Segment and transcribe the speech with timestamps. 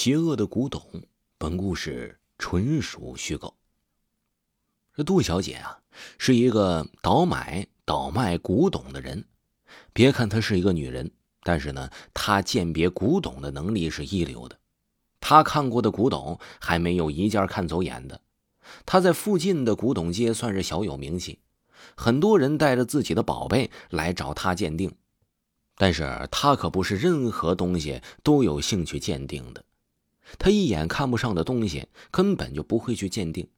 [0.00, 0.80] 邪恶的古董，
[1.38, 3.52] 本故事纯属虚构。
[4.94, 5.80] 这杜小姐啊，
[6.18, 9.24] 是一个倒买倒卖古董的人。
[9.92, 11.10] 别看她是一个女人，
[11.42, 14.56] 但是呢，她鉴别古董的能力是一流的。
[15.18, 18.20] 她看过的古董还没有一件看走眼的。
[18.86, 21.40] 她在附近的古董街算是小有名气，
[21.96, 24.94] 很多人带着自己的宝贝来找她鉴定。
[25.74, 29.64] 但是她可不是任何东西都有兴趣鉴定的。
[30.36, 33.48] 他一眼看不上的东西，根本就不会去鉴定，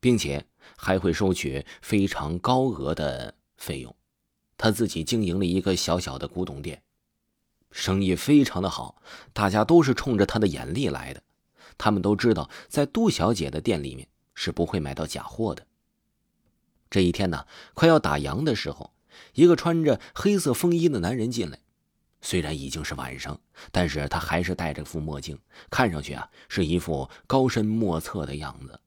[0.00, 3.94] 并且还会收取非常高额的费用。
[4.56, 6.82] 他自己经营了一个小小的古董店，
[7.70, 9.00] 生意非常的好，
[9.32, 11.22] 大家都是冲着他的眼力来的。
[11.76, 15.64] 他们都知道，在杜小姐的店里面是不会买到假货的。
[16.90, 18.92] 这一天呢，快要打烊的时候，
[19.34, 21.60] 一个穿着黑色风衣的男人进来。
[22.20, 23.40] 虽然已经是晚上，
[23.70, 25.38] 但是他还是戴着副墨镜，
[25.70, 28.80] 看上去啊是一副高深莫测的样子。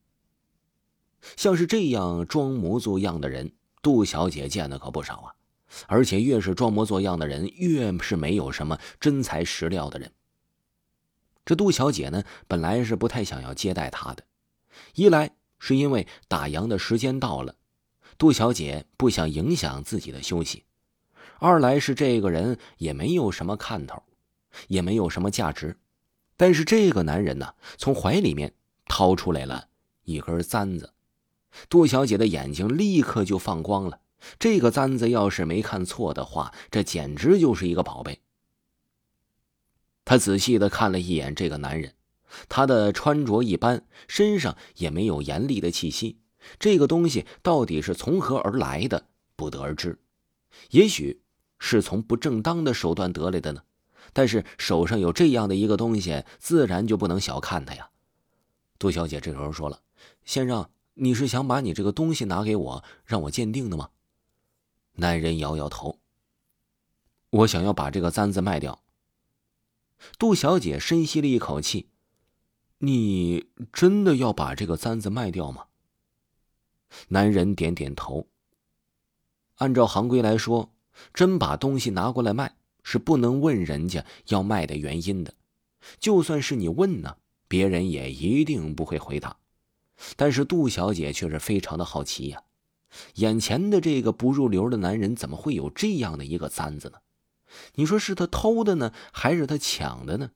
[1.37, 5.35] 像是这样装模作样的人，杜小姐见的可不少啊。
[5.87, 10.11] 而且越是装模作样的人，越是没有什么真材实料的人。
[11.45, 14.25] 这杜小姐呢，本来是不太想要接待他的，
[14.95, 17.55] 一来是因为打烊的时间到了，
[18.17, 20.65] 杜小姐不想影响自己的休息。
[21.43, 24.03] 二来是这个人也没有什么看头，
[24.67, 25.75] 也没有什么价值，
[26.37, 28.53] 但是这个男人呢，从怀里面
[28.85, 29.69] 掏出来了
[30.03, 30.93] 一根簪子，
[31.67, 34.01] 杜小姐的眼睛立刻就放光了。
[34.37, 38.21] 这个簪子要是没看错的话，这简直就是一个宝贝。
[40.05, 41.95] 她仔细的看了一眼这个男人，
[42.49, 46.19] 他的穿着一般，身上也没有严厉的气息。
[46.59, 49.97] 这个东西到底是从何而来的，不得而知，
[50.69, 51.19] 也许。
[51.63, 53.61] 是从不正当的手段得来的呢，
[54.13, 57.91] 但是手上有这样的一个东西，自然就不能小看他呀。
[58.79, 59.79] 杜小姐这时候说了
[60.25, 63.91] ：“先生，你是想把你这个东西拿给我，让我鉴定的吗？”
[64.97, 65.99] 男人摇摇头
[67.29, 68.81] ：“我想要把这个簪子卖掉。”
[70.17, 71.89] 杜小姐深吸了一口气
[72.79, 75.65] ：“你真的要把这个簪子卖掉吗？”
[77.09, 78.27] 男人点点头。
[79.57, 80.73] 按照行规来说。
[81.13, 85.33] 真把东西拿过来卖，是不能问人家要卖的原因的。
[85.99, 89.37] 就算是你问呢，别人也一定不会回答。
[90.15, 92.41] 但是杜小姐却是非常的好奇呀，
[93.15, 96.97] 眼前的这个不入流的男人怎么会有这样的一个簪子呢？
[97.75, 100.31] 你说是他偷的呢，还是他抢的呢？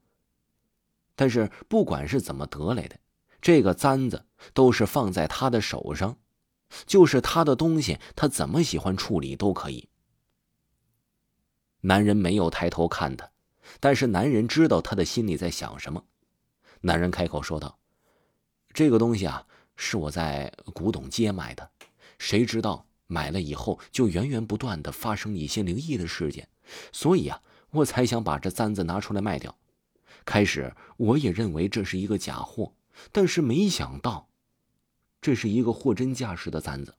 [1.14, 2.98] 但是不管是怎么得来的，
[3.40, 6.18] 这个簪子都是放在他的手上，
[6.86, 9.88] 就是他的东西，他怎么喜欢处理都可以。
[11.86, 13.30] 男人没有抬头看他，
[13.78, 16.02] 但是男人知道他的心里在想什么。
[16.80, 17.78] 男人开口说道
[18.74, 21.70] ：“这个东西啊，是我在古董街买的，
[22.18, 26.48] 谁知道买了以后就源源不断的发生一些灵异的事件，
[26.90, 29.56] 所以啊，我才想把这簪子拿出来卖掉。
[30.24, 32.74] 开始我也认为这是一个假货，
[33.12, 34.28] 但是没想到，
[35.20, 36.96] 这是一个货真价实的簪子。”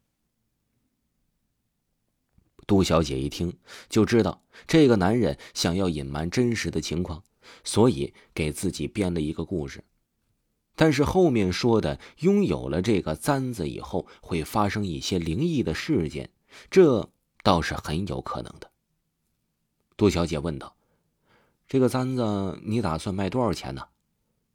[2.67, 3.57] 杜小姐一听
[3.89, 7.23] 就知道这个男人想要隐瞒真实的情况，
[7.63, 9.83] 所以给自己编了一个故事。
[10.75, 16.29] 但是后面说的拥有了这个簪子以后会发生一些灵异的事件，
[16.69, 17.09] 这
[17.41, 18.69] 倒是很有可能的。
[19.95, 20.75] 杜小姐问道
[21.67, 23.87] ：“这个簪子你打算卖多少钱呢？”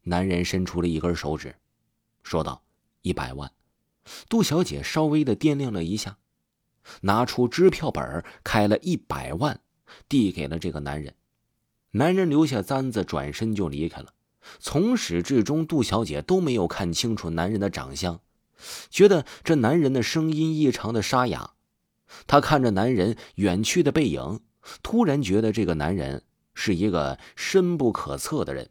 [0.04, 1.56] 男人伸出了一根手指，
[2.22, 2.62] 说道
[3.02, 3.50] ：“一百万。”
[4.28, 6.18] 杜小姐稍微的掂量了一下。
[7.02, 9.60] 拿出支票本，开了一百万，
[10.08, 11.14] 递给了这个男人。
[11.92, 14.14] 男人留下簪子，转身就离开了。
[14.58, 18.20] 从始至终，杜小姐都没有看清楚男人的长相，
[18.90, 21.52] 觉得这男人的声音异常的沙哑。
[22.26, 24.40] 她看着男人远去的背影，
[24.82, 28.70] 突然觉得这个男人是一个深不可测的人。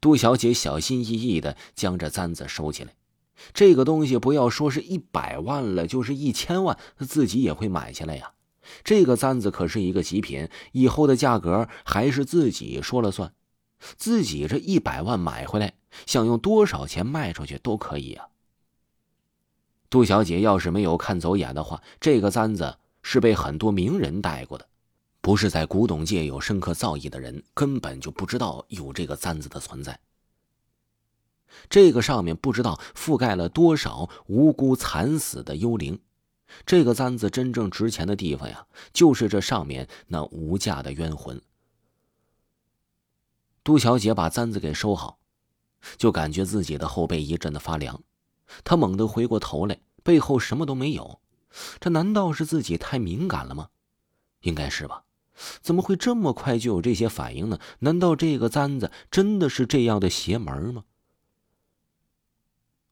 [0.00, 2.94] 杜小姐小心翼翼地将这簪子收起来。
[3.52, 8.32] 这个东西不要说是一百万了，就是一千万，自己也会买下来呀。
[8.84, 13.32] 这个簪子可是一个极品，以后的价格还是自己说了算。
[13.96, 15.74] 自己这一百万买回来，
[16.06, 18.26] 想用多少钱卖出去都可以啊。
[19.88, 24.68] 杜小姐要是没有看走眼的话，这个簪子是被很多名人戴过的，
[25.20, 29.98] 不是在古董界有深刻造诣的人，根本就不知道有这个簪子的存在。
[31.68, 35.98] 这个上面不知道覆盖了多少无辜惨死的幽灵。
[36.66, 41.40] 这个簪子真正值钱的地方呀，就是这上面那无价的冤魂。
[43.62, 45.18] 杜小姐把簪子给收好，
[45.96, 48.02] 就感觉自己的后背一阵的发凉。
[48.64, 51.20] 她猛地回过头来，背后什么都没有。
[51.78, 53.68] 这难道是自己太敏感了吗？
[54.40, 55.04] 应该是吧。
[55.60, 57.58] 怎么会这么快就有这些反应呢？
[57.78, 60.84] 难道这个簪子真的是这样的邪门吗？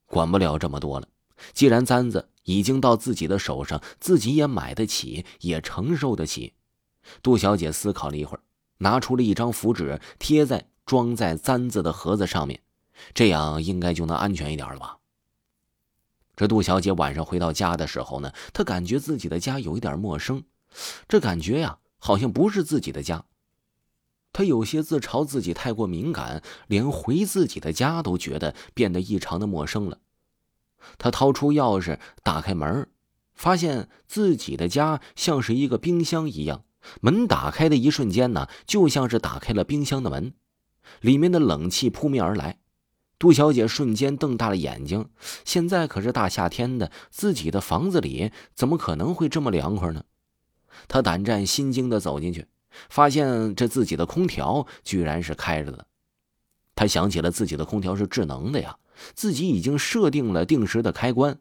[0.09, 1.07] 管不了这么多了。
[1.53, 6.55] 既然簪子已经到自己的手上，自己也买得起，也承受得起。
[7.23, 8.41] 杜小姐思考了一会儿，
[8.79, 12.61] 拿出了一张符纸，贴在装在簪子的盒子上面，
[13.15, 14.99] 这样应该就能安全一点了吧？
[16.35, 20.43] 这杜小姐晚上回到家的时候呢，她感觉自己的家有一点陌生，
[21.09, 23.25] 这感觉呀，好像不是自己的家。
[24.33, 29.99] 他有些自嘲自己太过敏感，连回自己的家都觉得变得异常的陌生了。
[30.97, 32.89] 他掏出钥匙，打开门，
[33.35, 36.65] 发现自己的家像是一个冰箱一样。
[37.01, 40.33] 门打开的一瞬间呢，就像是打开了冰箱的门，
[41.01, 42.59] 里面的冷气扑面而来。
[43.19, 45.11] 杜小姐瞬间瞪大了眼睛。
[45.45, 50.05] 现在可是大夏天的，自己的房子里怎么可能会这么凉快呢？
[50.87, 52.47] 她胆战心惊的走进去，
[52.89, 55.87] 发现这自己的空调居然是开着的。
[56.75, 58.79] 他想起了自己的空调是智能的呀，
[59.15, 61.39] 自己已经设定了定时的开关。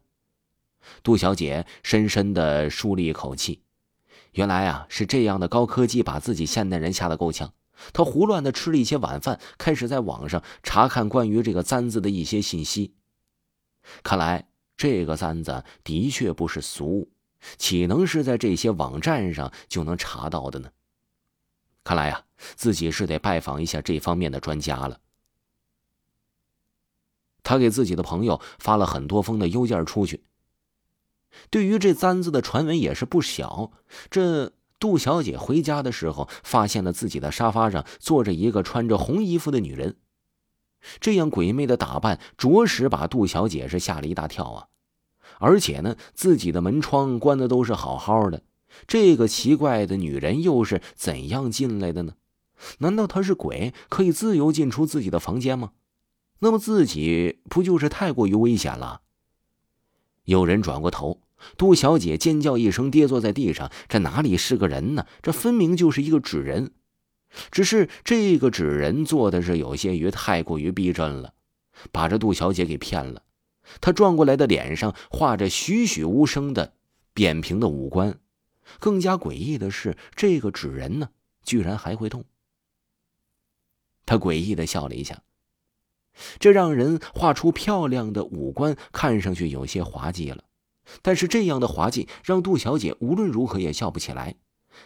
[1.04, 3.62] 杜小姐深深的舒了一口气。
[4.32, 7.54] 原来啊，是这样的高科技把自己现代人吓得够呛。
[7.94, 12.96] 他胡乱的吃了一些晚饭，开始在网上查看关于这个簪子的一些信息。
[14.02, 17.12] 看来这个簪子的确不是俗物，
[17.58, 20.70] 岂能是在这些网站上就能查到的呢？
[21.88, 22.26] 看来呀，
[22.58, 25.00] 自己是得拜访一下这方面的专家了。
[27.44, 30.26] 他给自己的朋友发了很多封的邮件出去。
[31.50, 33.72] 对于这簪子的传闻也是不小。
[34.10, 39.96] 这杜小姐回家的时候，发现了自己的沙发上坐着一个穿着红衣服的女人，
[41.00, 44.68] 这样鬼魅的打扮，着实把杜小姐是吓了一大跳啊！
[45.40, 48.44] 而且呢，自己的门窗关的都是好好的，
[48.86, 52.14] 这个奇怪的女人又是怎样进来的呢？
[52.80, 55.72] 难道她是鬼，可以自由进出自己的房间吗？
[56.40, 59.02] 那么自己不就是太过于危险了？
[60.26, 61.22] 有人转过头。
[61.56, 63.72] 杜小姐尖叫一声，跌坐在地上。
[63.88, 65.06] 这哪里是个人呢？
[65.22, 66.72] 这分明就是一个纸人。
[67.52, 71.34] 只是这个纸人做的是有些于太过于逼真了，
[71.92, 73.22] 把这杜小姐给骗了。
[73.82, 76.74] 他转过来的脸上画着栩栩如生的
[77.14, 78.20] 扁平的五官。
[78.80, 81.10] 更加诡异的是，这个纸人呢，
[81.44, 82.26] 居然还会动。
[84.06, 85.22] 他诡异的笑了一下。
[86.40, 90.44] 这让人画出漂亮的五官，看上去有些滑稽了。
[91.02, 94.36] 但是这样的滑稽让杜小姐无论如何也笑不起来，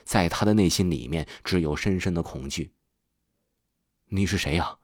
[0.04, 2.74] 在她的内心里面只有深深的恐惧。
[4.07, 4.78] 你是谁呀？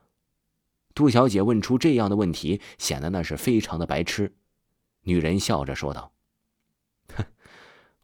[0.94, 4.36] 杜小姐问出这样的问题，显得那是非常的白痴。
[5.02, 6.14] 女人笑着说道：“，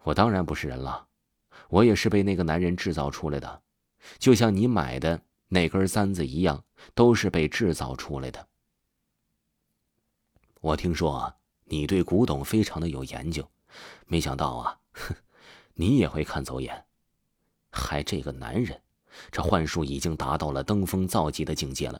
[0.03, 1.07] 我当然不是人了，
[1.69, 3.61] 我也是被那个男人制造出来的，
[4.19, 6.63] 就像你买的那根簪子一样，
[6.93, 8.47] 都是被制造出来的。
[10.61, 11.33] 我听说。”
[11.65, 13.49] 你对古董非常的有研究，
[14.05, 15.15] 没想到啊，哼，
[15.73, 16.85] 你也会看走眼。
[17.71, 18.79] 还这个男人，
[19.31, 21.99] 这幻术已经达到了登峰造极的境界了。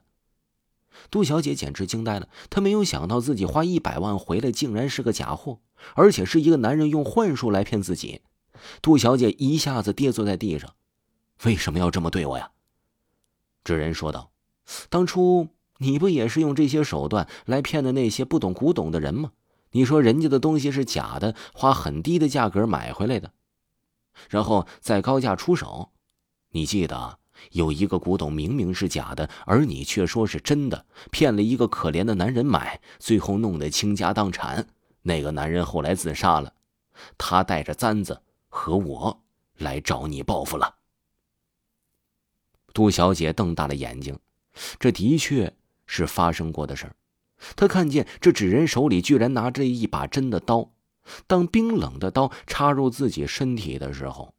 [1.09, 5.59] 杜小姐简直惊呆了，她没有想到自己花一百万回来，竟然是个假货，
[5.95, 8.21] 而且是一个男人用幻术来骗自己。
[8.81, 10.73] 杜小姐一下子跌坐在地上，
[11.43, 12.51] 为什么要这么对我呀？
[13.63, 14.31] 纸人说道
[14.89, 15.47] ：“当初
[15.77, 19.31] 你不也是用这些手段来骗的那些不懂古董的人吗？”
[19.75, 23.31] 你说人家的东西是假的，花很低的价格买回来的，
[24.29, 25.89] 然后再高价出手。
[26.51, 27.17] 你记得
[27.51, 34.67] 有一个古董明明是假的，而你却说是真的，骗了一个可怜的男人买，最后弄得倾家荡产。
[35.01, 36.53] 那个男人后来自杀了，
[37.17, 39.23] 他带着簪子和我
[39.57, 40.75] 来找你报复了。
[42.73, 44.17] 杜小姐瞪大了眼睛，
[44.79, 45.53] 这的确
[45.85, 46.95] 是发生过的事儿。
[47.55, 50.71] 她看见这纸人手里居然拿着一把真的刀，
[51.27, 54.33] 当冰冷的刀插入自己身体的时候，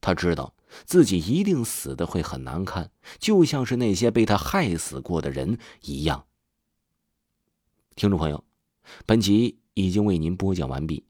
[0.00, 6.26] 她知道自己一定死的会很难看，就像是那些被他害死过的人一样。
[7.94, 8.44] 听众朋友，
[9.06, 11.04] 本集已经为您播讲完毕。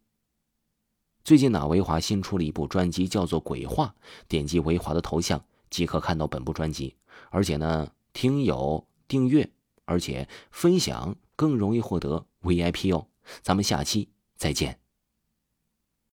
[1.25, 3.94] 最近呢，维华新出了一部专辑，叫做《鬼话》，
[4.28, 6.94] 点击维华的头像即可看到本部专辑，
[7.30, 9.50] 而且呢，听友订阅，
[9.85, 11.16] 而且分享。
[11.38, 13.08] 更容易获得 VIP 哦，
[13.42, 14.08] 咱们下期
[14.38, 14.80] 再见。